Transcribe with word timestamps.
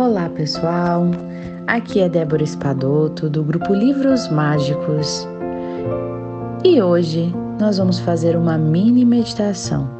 Olá 0.00 0.28
pessoal, 0.28 1.10
aqui 1.66 1.98
é 1.98 2.08
Débora 2.08 2.44
Espadoto 2.44 3.28
do 3.28 3.42
grupo 3.42 3.74
Livros 3.74 4.28
Mágicos 4.28 5.26
e 6.62 6.80
hoje 6.80 7.34
nós 7.58 7.78
vamos 7.78 7.98
fazer 7.98 8.36
uma 8.36 8.56
mini 8.56 9.04
meditação 9.04 9.90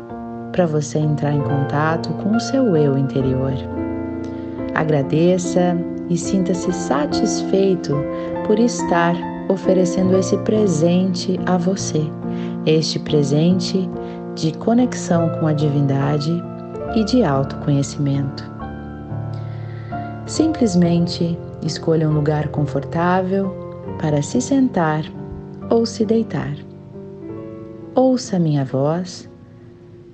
para 0.53 0.67
você 0.67 1.01
entrar 1.01 1.33
em 1.33 1.43
contato 1.43 2.11
com 2.23 2.37
o 2.37 2.39
seu 2.39 2.77
eu 2.77 2.97
interior. 2.97 3.53
Agradeça 4.77 5.77
e 6.09 6.17
sinta-se 6.17 6.73
satisfeito 6.73 7.93
por 8.47 8.57
estar 8.61 9.17
oferecendo 9.49 10.17
esse 10.17 10.39
presente 10.39 11.41
a 11.45 11.59
você, 11.59 12.05
este 12.67 13.01
presente 13.01 13.91
de 14.37 14.53
conexão 14.59 15.29
com 15.41 15.49
a 15.49 15.53
divindade 15.53 16.41
e 16.95 17.03
de 17.03 17.25
autoconhecimento. 17.25 18.58
Simplesmente 20.29 21.39
escolha 21.63 22.07
um 22.07 22.13
lugar 22.13 22.49
confortável 22.49 23.51
para 23.99 24.21
se 24.21 24.43
sentar 24.43 25.03
ou 25.71 25.87
se 25.87 26.05
deitar. 26.05 26.55
Ouça 27.95 28.39
minha 28.39 28.63
voz 28.63 29.27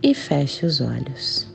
e 0.01 0.15
feche 0.15 0.65
os 0.65 0.81
olhos. 0.81 1.53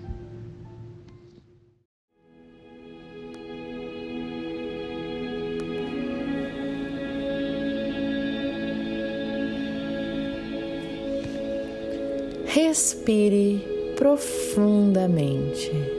Respire 12.45 13.63
profundamente. 13.95 15.98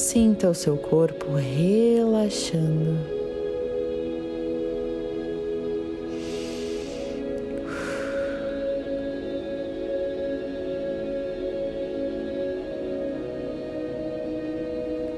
Sinta 0.00 0.48
o 0.48 0.54
seu 0.54 0.78
corpo 0.78 1.34
relaxando. 1.34 2.98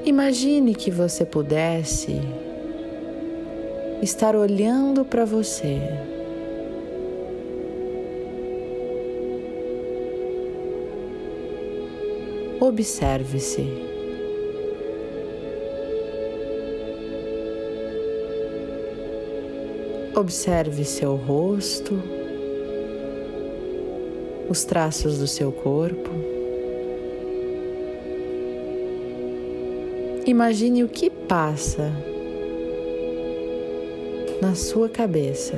Imagine 0.05 0.75
que 0.75 0.91
você 0.91 1.25
pudesse 1.25 2.21
estar 4.01 4.35
olhando 4.35 5.05
para 5.05 5.23
você. 5.23 5.79
Observe-se. 12.59 13.92
Observe 20.15 20.85
seu 20.85 21.15
rosto, 21.15 21.99
os 24.47 24.63
traços 24.63 25.17
do 25.17 25.25
seu 25.25 25.51
corpo. 25.51 26.11
Imagine 30.25 30.83
o 30.83 30.87
que 30.87 31.09
passa 31.09 31.91
na 34.39 34.53
sua 34.53 34.87
cabeça, 34.87 35.57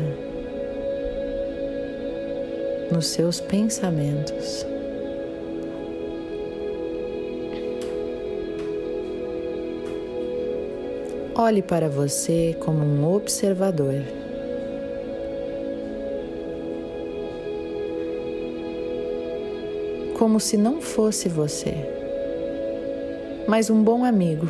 nos 2.89 3.07
seus 3.07 3.41
pensamentos. 3.41 4.65
Olhe 11.35 11.61
para 11.61 11.89
você 11.89 12.55
como 12.61 12.79
um 12.85 13.13
observador. 13.13 14.24
Como 20.15 20.39
se 20.39 20.55
não 20.55 20.81
fosse 20.81 21.27
você, 21.27 21.75
mas 23.47 23.69
um 23.69 23.83
bom 23.83 24.03
amigo. 24.05 24.47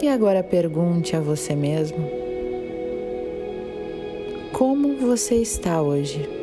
E 0.00 0.08
agora 0.08 0.44
pergunte 0.44 1.16
a 1.16 1.20
você 1.20 1.56
mesmo: 1.56 2.08
como 4.52 4.96
você 4.96 5.34
está 5.34 5.82
hoje? 5.82 6.35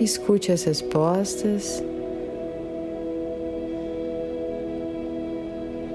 Escute 0.00 0.50
as 0.50 0.64
respostas 0.64 1.82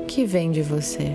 que 0.07 0.25
vêm 0.25 0.51
de 0.51 0.61
você. 0.61 1.11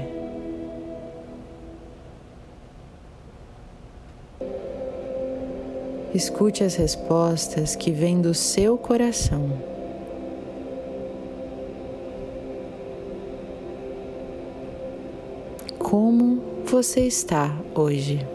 Escute 6.14 6.62
as 6.62 6.74
respostas 6.74 7.74
que 7.74 7.90
vêm 7.90 8.20
do 8.20 8.34
seu 8.34 8.76
coração. 8.76 9.50
Como 15.78 16.42
você 16.66 17.00
está 17.00 17.58
hoje? 17.74 18.26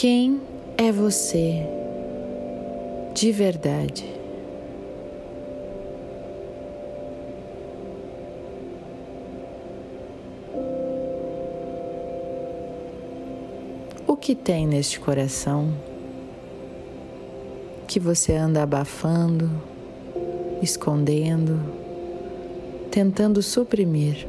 Quem 0.00 0.40
é 0.76 0.92
você 0.92 1.66
de 3.12 3.32
verdade? 3.32 4.06
O 14.06 14.16
que 14.16 14.36
tem 14.36 14.68
neste 14.68 15.00
coração 15.00 15.74
que 17.88 17.98
você 17.98 18.36
anda 18.36 18.62
abafando, 18.62 19.50
escondendo, 20.62 21.60
tentando 22.90 23.42
suprimir? 23.42 24.26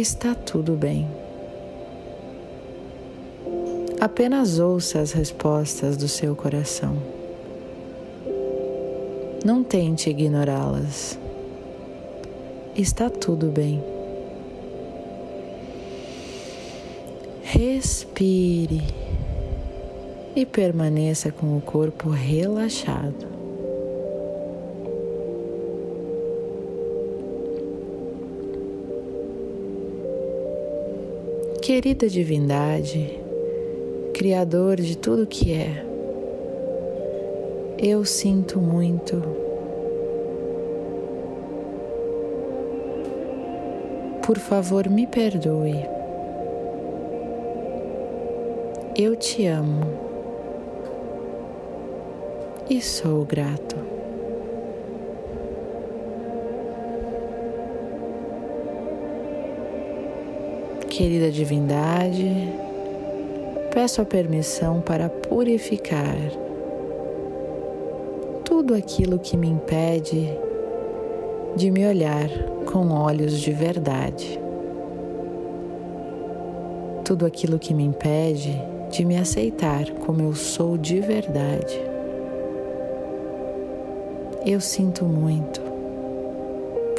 está 0.00 0.34
tudo 0.34 0.74
bem. 0.74 1.08
Apenas 4.00 4.58
ouça 4.58 5.00
as 5.00 5.12
respostas 5.12 5.96
do 5.96 6.08
seu 6.08 6.34
coração. 6.34 6.96
Não 9.44 9.62
tente 9.62 10.08
ignorá-las. 10.08 11.18
Está 12.74 13.10
tudo 13.10 13.48
bem. 13.48 13.82
Respire 17.52 18.80
e 20.36 20.46
permaneça 20.46 21.32
com 21.32 21.56
o 21.56 21.60
corpo 21.60 22.08
relaxado. 22.08 23.26
Querida 31.60 32.08
divindade, 32.08 33.18
Criador 34.14 34.76
de 34.76 34.96
tudo 34.96 35.26
que 35.26 35.52
é, 35.52 35.84
Eu 37.76 38.04
sinto 38.04 38.60
muito. 38.60 39.20
Por 44.24 44.38
favor, 44.38 44.88
me 44.88 45.08
perdoe. 45.08 45.99
Eu 49.02 49.16
te 49.16 49.46
amo 49.46 49.80
e 52.68 52.82
sou 52.82 53.24
grato. 53.24 53.76
Querida 60.90 61.30
Divindade, 61.30 62.52
peço 63.72 64.02
a 64.02 64.04
permissão 64.04 64.82
para 64.82 65.08
purificar 65.08 66.18
tudo 68.44 68.74
aquilo 68.74 69.18
que 69.18 69.34
me 69.34 69.48
impede 69.48 70.28
de 71.56 71.70
me 71.70 71.86
olhar 71.86 72.28
com 72.70 72.90
olhos 72.90 73.40
de 73.40 73.50
verdade. 73.50 74.38
Tudo 77.02 77.24
aquilo 77.24 77.58
que 77.58 77.72
me 77.72 77.82
impede 77.82 78.69
de 78.90 79.04
me 79.04 79.16
aceitar 79.16 79.88
como 80.04 80.20
eu 80.20 80.34
sou 80.34 80.76
de 80.76 81.00
verdade. 81.00 81.80
Eu 84.44 84.60
sinto 84.60 85.04
muito. 85.04 85.60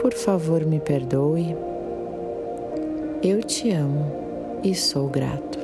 Por 0.02 0.14
favor, 0.14 0.66
me 0.66 0.80
perdoe. 0.80 1.56
Eu 3.22 3.44
te 3.44 3.72
amo 3.72 4.06
e 4.64 4.74
sou 4.74 5.08
grato. 5.08 5.60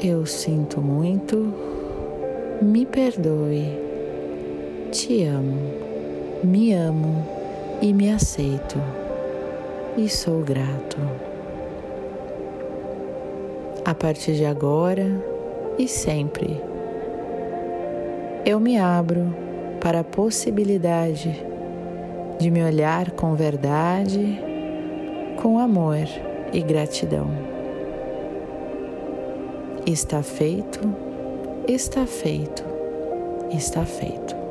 Eu 0.00 0.24
sinto 0.24 0.80
muito, 0.80 1.52
me 2.62 2.86
perdoe, 2.86 3.66
te 4.92 5.24
amo, 5.24 5.58
me 6.42 6.72
amo 6.72 7.26
e 7.82 7.92
me 7.92 8.12
aceito 8.12 8.78
e 9.96 10.08
sou 10.08 10.42
grato. 10.42 10.98
A 13.84 13.94
partir 13.94 14.34
de 14.34 14.44
agora 14.44 15.06
e 15.78 15.88
sempre, 15.88 16.60
eu 18.44 18.60
me 18.60 18.78
abro 18.78 19.34
para 19.80 20.00
a 20.00 20.04
possibilidade 20.04 21.44
de 22.38 22.50
me 22.50 22.62
olhar 22.62 23.10
com 23.12 23.34
verdade, 23.34 24.40
com 25.40 25.58
amor 25.58 26.06
e 26.52 26.60
gratidão. 26.60 27.28
Está 29.86 30.22
feito, 30.22 30.80
está 31.66 32.06
feito, 32.06 32.64
está 33.50 33.84
feito. 33.84 34.47